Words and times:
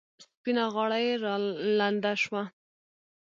سپینه 0.23 0.65
غاړه 0.73 0.97
یې 1.05 1.13
لنده 1.79 2.13
شوه. 2.23 2.43